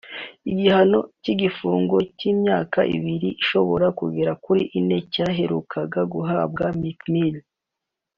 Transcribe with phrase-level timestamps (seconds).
[0.51, 7.37] Igihano cy’igifungo cy’imyaka ibiri ishobora kugera kuri ine cyaherukaga guhabwa Meek Mill